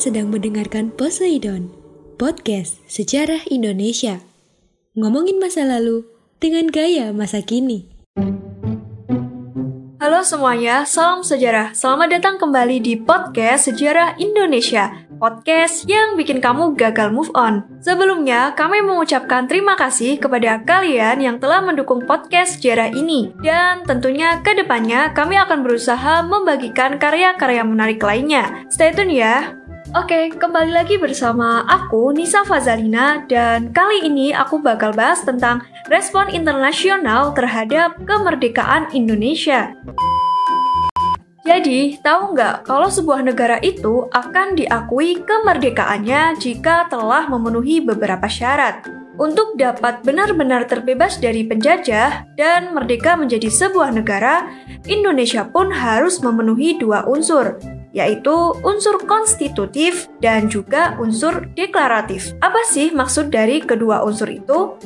[0.00, 1.68] Sedang mendengarkan Poseidon,
[2.16, 4.24] podcast sejarah Indonesia.
[4.96, 6.08] Ngomongin masa lalu
[6.40, 7.84] dengan gaya masa kini.
[10.00, 11.76] Halo semuanya, salam sejarah.
[11.76, 17.68] Selamat datang kembali di podcast Sejarah Indonesia, podcast yang bikin kamu gagal move on.
[17.84, 23.36] Sebelumnya, kami mengucapkan terima kasih kepada kalian yang telah mendukung podcast sejarah ini.
[23.44, 28.64] Dan tentunya ke depannya kami akan berusaha membagikan karya-karya menarik lainnya.
[28.72, 29.59] Stay tune ya!
[29.90, 36.30] Oke, kembali lagi bersama aku Nisa Fazalina dan kali ini aku bakal bahas tentang respon
[36.30, 39.74] internasional terhadap kemerdekaan Indonesia.
[41.42, 48.86] Jadi, tahu nggak kalau sebuah negara itu akan diakui kemerdekaannya jika telah memenuhi beberapa syarat?
[49.18, 54.46] Untuk dapat benar-benar terbebas dari penjajah dan merdeka menjadi sebuah negara,
[54.86, 57.58] Indonesia pun harus memenuhi dua unsur,
[57.90, 62.34] yaitu unsur konstitutif dan juga unsur deklaratif.
[62.38, 64.78] Apa sih maksud dari kedua unsur itu?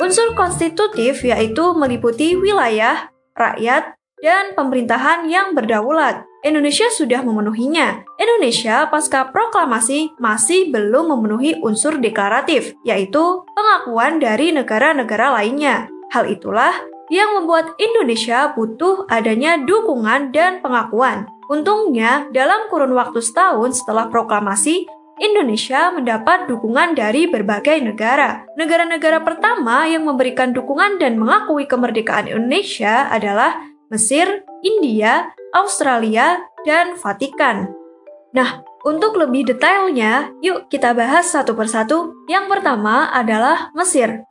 [0.00, 6.22] Unsur konstitutif yaitu meliputi wilayah, rakyat, dan pemerintahan yang berdaulat.
[6.42, 8.06] Indonesia sudah memenuhinya.
[8.18, 15.86] Indonesia pasca proklamasi masih belum memenuhi unsur deklaratif, yaitu pengakuan dari negara-negara lainnya.
[16.10, 16.74] Hal itulah
[17.10, 21.26] yang membuat Indonesia butuh adanya dukungan dan pengakuan.
[21.52, 24.88] Untungnya, dalam kurun waktu setahun setelah proklamasi,
[25.20, 28.48] Indonesia mendapat dukungan dari berbagai negara.
[28.56, 33.60] Negara-negara pertama yang memberikan dukungan dan mengakui kemerdekaan Indonesia adalah
[33.92, 37.68] Mesir, India, Australia, dan Vatikan.
[38.32, 42.16] Nah, untuk lebih detailnya, yuk kita bahas satu persatu.
[42.32, 44.24] Yang pertama adalah Mesir.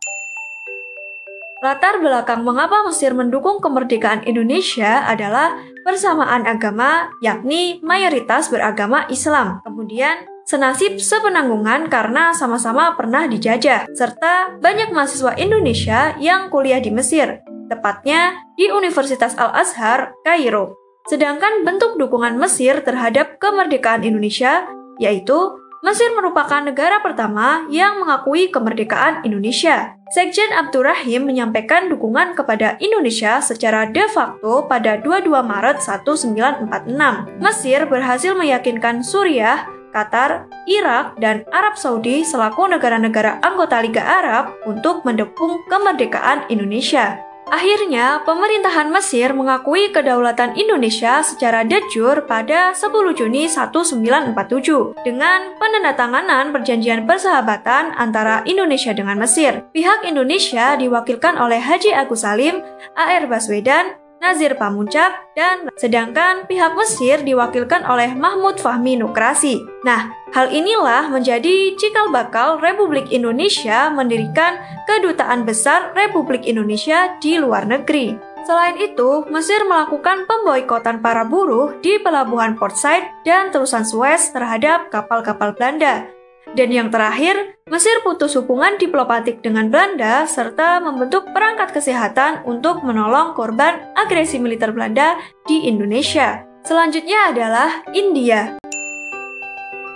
[1.61, 9.61] Latar belakang mengapa Mesir mendukung kemerdekaan Indonesia adalah persamaan agama, yakni mayoritas beragama Islam.
[9.61, 17.45] Kemudian, senasib sepenanggungan karena sama-sama pernah dijajah, serta banyak mahasiswa Indonesia yang kuliah di Mesir
[17.71, 20.75] tepatnya di Universitas Al-Azhar, Kairo.
[21.07, 24.67] Sedangkan bentuk dukungan Mesir terhadap kemerdekaan Indonesia
[24.99, 29.97] yaitu Mesir merupakan negara pertama yang mengakui kemerdekaan Indonesia.
[30.13, 37.41] Sekjen Abdurrahim menyampaikan dukungan kepada Indonesia secara de facto pada 22 Maret 1946.
[37.41, 45.01] Mesir berhasil meyakinkan Suriah, Qatar, Irak, dan Arab Saudi selaku negara-negara anggota Liga Arab untuk
[45.01, 47.30] mendukung kemerdekaan Indonesia.
[47.51, 56.55] Akhirnya, pemerintahan Mesir mengakui kedaulatan Indonesia secara de jure pada 10 Juni 1947 dengan penandatanganan
[56.55, 59.67] perjanjian persahabatan antara Indonesia dengan Mesir.
[59.75, 62.63] Pihak Indonesia diwakilkan oleh Haji Agus Salim,
[62.95, 69.57] AR Baswedan, Nazir Pamuncak, dan sedangkan pihak Mesir diwakilkan oleh Mahmud Fahmi Nukrasi.
[69.81, 77.65] Nah, hal inilah menjadi cikal bakal Republik Indonesia mendirikan kedutaan besar Republik Indonesia di luar
[77.65, 78.13] negeri.
[78.45, 84.93] Selain itu, Mesir melakukan pemboikotan para buruh di pelabuhan Port Said dan terusan Suez terhadap
[84.93, 86.20] kapal-kapal Belanda
[86.51, 93.31] dan yang terakhir, Mesir putus hubungan diplomatik dengan Belanda serta membentuk perangkat kesehatan untuk menolong
[93.31, 95.15] korban agresi militer Belanda
[95.47, 96.43] di Indonesia.
[96.67, 98.59] Selanjutnya adalah India.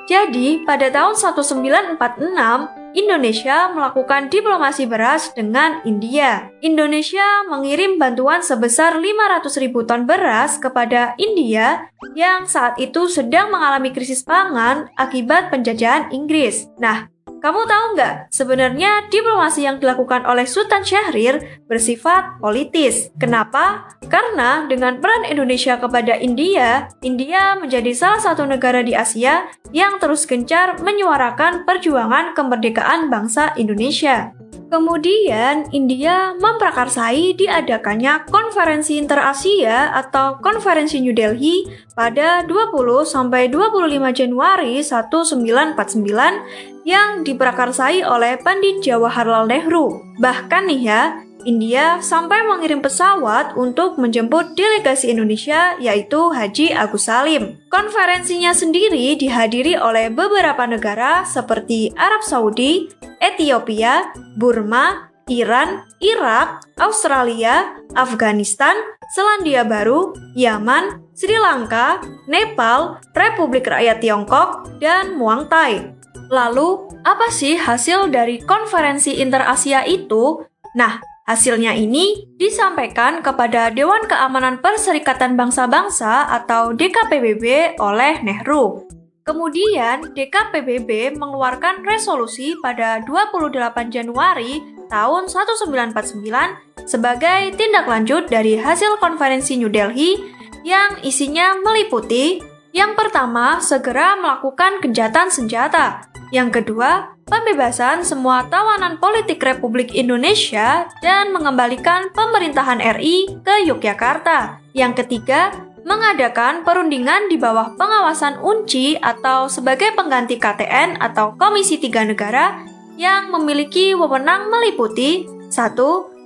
[0.08, 6.48] Jadi, pada tahun 1946, Indonesia melakukan diplomasi beras dengan India.
[6.64, 13.92] Indonesia mengirim bantuan sebesar 500 ribu ton beras kepada India yang saat itu sedang mengalami
[13.92, 16.72] krisis pangan akibat penjajahan Inggris.
[16.80, 17.12] Nah,
[17.46, 23.14] kamu tahu nggak, sebenarnya diplomasi yang dilakukan oleh Sultan Syahrir bersifat politis.
[23.22, 23.86] Kenapa?
[24.10, 30.26] Karena dengan peran Indonesia kepada India, India menjadi salah satu negara di Asia yang terus
[30.26, 34.34] gencar menyuarakan perjuangan kemerdekaan bangsa Indonesia.
[34.66, 43.86] Kemudian, India memprakarsai diadakannya Konferensi Interasia atau Konferensi New Delhi pada 20 sampai 25
[44.18, 50.00] Januari 1949 yang diprakarsai oleh Pandit Jawaharlal Nehru.
[50.22, 51.02] Bahkan nih ya,
[51.46, 57.62] India sampai mengirim pesawat untuk menjemput delegasi Indonesia yaitu Haji Agus Salim.
[57.70, 62.90] Konferensinya sendiri dihadiri oleh beberapa negara seperti Arab Saudi,
[63.22, 68.74] Ethiopia, Burma, Iran, Irak, Australia, Afghanistan,
[69.14, 75.96] Selandia Baru, Yaman, Sri Lanka, Nepal, Republik Rakyat Tiongkok, dan Muang Thai.
[76.28, 80.44] Lalu, apa sih hasil dari konferensi Interasia itu?
[80.76, 88.86] Nah, Hasilnya ini disampaikan kepada Dewan Keamanan Perserikatan Bangsa-Bangsa atau DKPBB oleh Nehru.
[89.26, 93.58] Kemudian, DKPBB mengeluarkan resolusi pada 28
[93.90, 100.35] Januari tahun 1949 sebagai tindak lanjut dari hasil konferensi New Delhi
[100.66, 102.42] yang isinya meliputi
[102.76, 106.12] yang pertama, segera melakukan kejahatan senjata.
[106.36, 114.60] Yang kedua, pembebasan semua tawanan politik Republik Indonesia dan mengembalikan pemerintahan RI ke Yogyakarta.
[114.76, 115.56] Yang ketiga,
[115.88, 122.60] mengadakan perundingan di bawah pengawasan UNCI atau sebagai pengganti KTN atau Komisi Tiga Negara
[123.00, 125.56] yang memiliki wewenang meliputi 1.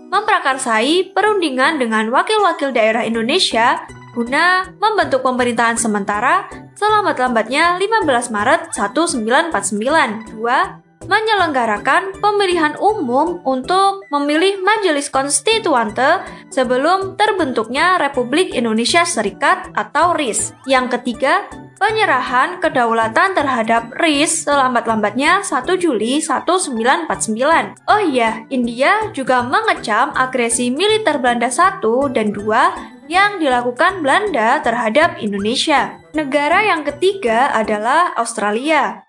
[0.10, 10.38] Memprakarsai perundingan dengan wakil-wakil daerah Indonesia guna membentuk pemerintahan sementara selambat-lambatnya 15 Maret 1949.
[10.38, 16.22] 2 menyelenggarakan pemilihan umum untuk memilih Majelis Konstituante
[16.54, 20.54] sebelum terbentuknya Republik Indonesia Serikat atau RIS.
[20.70, 27.80] Yang ketiga, penyerahan kedaulatan terhadap RIS selambat-lambatnya 1 Juli 1949.
[27.88, 35.18] Oh iya, India juga mengecam agresi militer Belanda 1 dan 2 yang dilakukan Belanda terhadap
[35.18, 35.98] Indonesia.
[36.14, 39.04] Negara yang ketiga adalah Australia.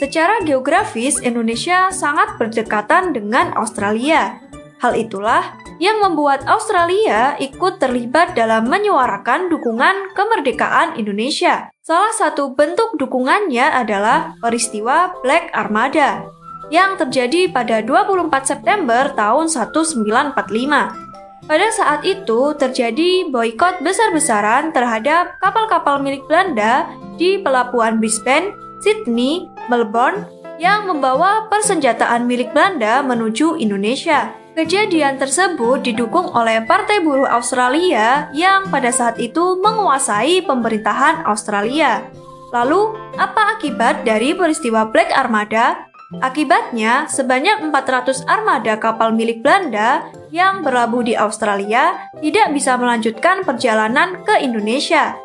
[0.00, 4.40] Secara geografis, Indonesia sangat berdekatan dengan Australia.
[4.80, 11.68] Hal itulah yang membuat Australia ikut terlibat dalam menyuarakan dukungan kemerdekaan Indonesia.
[11.82, 16.24] Salah satu bentuk dukungannya adalah peristiwa Black Armada
[16.68, 21.07] yang terjadi pada 24 September tahun 1945.
[21.48, 26.84] Pada saat itu terjadi boykot besar-besaran terhadap kapal-kapal milik Belanda
[27.16, 28.52] di pelabuhan Brisbane,
[28.84, 30.28] Sydney, Melbourne
[30.60, 34.28] yang membawa persenjataan milik Belanda menuju Indonesia.
[34.60, 42.04] Kejadian tersebut didukung oleh Partai Buruh Australia yang pada saat itu menguasai pemerintahan Australia.
[42.52, 45.88] Lalu, apa akibat dari peristiwa Black Armada?
[46.20, 54.20] Akibatnya, sebanyak 400 armada kapal milik Belanda yang berlabuh di Australia tidak bisa melanjutkan perjalanan
[54.22, 55.16] ke Indonesia.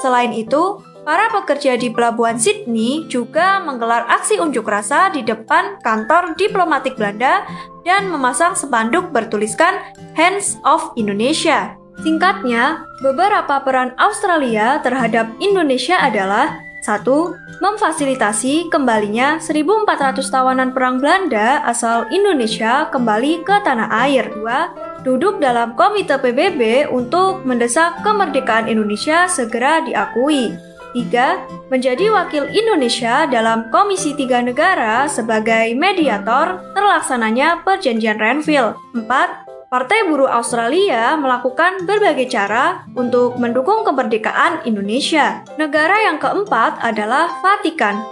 [0.00, 6.38] Selain itu, Para pekerja di pelabuhan Sydney juga menggelar aksi unjuk rasa di depan kantor
[6.38, 7.42] diplomatik Belanda
[7.82, 9.82] dan memasang spanduk bertuliskan
[10.14, 11.74] Hands of Indonesia.
[12.06, 17.62] Singkatnya, beberapa peran Australia terhadap Indonesia adalah 1.
[17.62, 24.26] Memfasilitasi kembalinya 1.400 tawanan perang Belanda asal Indonesia kembali ke tanah air.
[24.34, 25.06] 2.
[25.06, 30.58] Duduk dalam komite PBB untuk mendesak kemerdekaan Indonesia segera diakui.
[30.92, 31.72] 3.
[31.72, 38.76] Menjadi wakil Indonesia dalam Komisi Tiga Negara sebagai mediator terlaksananya Perjanjian Renville.
[38.92, 39.41] 4.
[39.72, 45.48] Partai Buruh Australia melakukan berbagai cara untuk mendukung kemerdekaan Indonesia.
[45.56, 48.04] Negara yang keempat adalah Vatikan.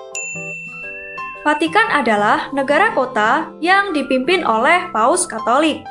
[1.45, 5.85] Vatikan adalah negara kota yang dipimpin oleh Paus Katolik.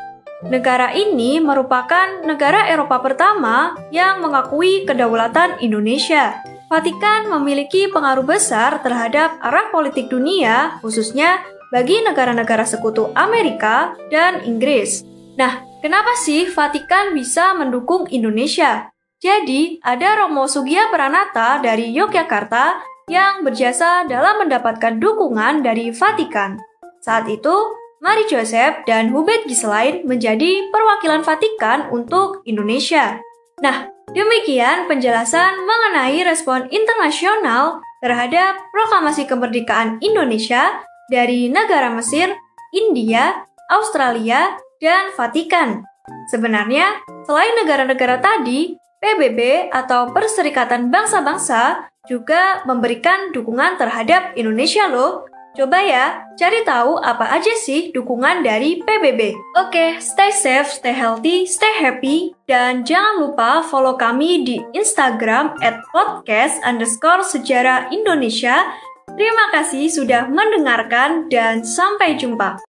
[0.50, 6.34] Negara ini merupakan negara Eropa pertama yang mengakui kedaulatan Indonesia.
[6.66, 15.19] Vatikan memiliki pengaruh besar terhadap arah politik dunia, khususnya bagi negara-negara sekutu Amerika dan Inggris.
[15.40, 18.92] Nah, kenapa sih Vatikan bisa mendukung Indonesia?
[19.24, 26.60] Jadi, ada Romo Sugia Pranata dari Yogyakarta yang berjasa dalam mendapatkan dukungan dari Vatikan.
[27.00, 27.56] Saat itu,
[28.04, 33.24] Mari Joseph dan Hubert Giselain menjadi perwakilan Vatikan untuk Indonesia.
[33.64, 40.82] Nah, Demikian penjelasan mengenai respon internasional terhadap proklamasi kemerdekaan Indonesia
[41.14, 42.34] dari negara Mesir,
[42.74, 45.86] India, Australia, dan Vatikan.
[46.32, 55.82] Sebenarnya, selain negara-negara tadi, PBB atau Perserikatan Bangsa-Bangsa juga memberikan dukungan terhadap Indonesia loh Coba
[55.82, 59.34] ya, cari tahu apa aja sih dukungan dari PBB.
[59.58, 65.82] Oke, stay safe, stay healthy, stay happy, dan jangan lupa follow kami di Instagram at
[65.90, 68.72] podcast underscore sejarah Indonesia.
[69.18, 72.69] Terima kasih sudah mendengarkan dan sampai jumpa.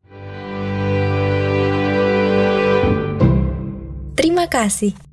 [4.18, 5.07] Terima kasih.